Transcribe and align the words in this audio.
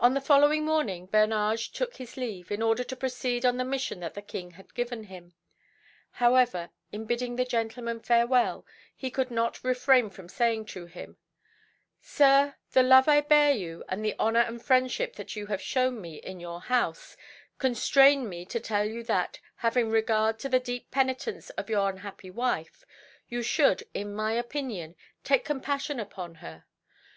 On 0.00 0.14
the 0.14 0.20
following 0.20 0.64
morning 0.64 1.06
Bernage 1.06 1.70
took 1.70 1.94
his 1.94 2.16
leave, 2.16 2.50
in 2.50 2.60
order 2.60 2.82
to 2.82 2.96
proceed 2.96 3.46
on 3.46 3.56
the 3.56 3.64
mission 3.64 4.00
that 4.00 4.14
the 4.14 4.20
King 4.20 4.50
had 4.58 4.74
given 4.74 5.04
him. 5.04 5.32
However, 6.10 6.70
in 6.90 7.04
bidding 7.04 7.36
the 7.36 7.44
gentleman 7.44 8.00
farewell, 8.00 8.66
he 8.96 9.12
could 9.12 9.30
not 9.30 9.62
refrain 9.62 10.10
from 10.10 10.28
saying 10.28 10.64
to 10.74 10.86
him 10.86 11.18
"Sir, 12.00 12.56
the 12.72 12.82
love 12.82 13.06
I 13.06 13.20
bear 13.20 13.52
you, 13.52 13.84
and 13.88 14.04
the 14.04 14.16
honour 14.18 14.40
and 14.40 14.60
friendship 14.60 15.14
that 15.14 15.36
you 15.36 15.46
have 15.46 15.62
shown 15.62 16.00
me 16.00 16.16
in 16.16 16.40
your 16.40 16.60
house, 16.62 17.16
constrain 17.58 18.28
me 18.28 18.44
to 18.46 18.58
tell 18.58 18.84
you 18.86 19.04
that, 19.04 19.38
having 19.54 19.88
regard 19.88 20.40
to 20.40 20.48
the 20.48 20.58
deep 20.58 20.90
penitence 20.90 21.50
of 21.50 21.70
your 21.70 21.88
unhappy 21.88 22.28
wife, 22.28 22.84
you 23.28 23.40
should, 23.40 23.84
in 23.94 24.12
my 24.16 24.32
opinion, 24.32 24.96
take 25.22 25.44
compassion 25.44 26.00
upon 26.00 26.34
her. 26.42 26.64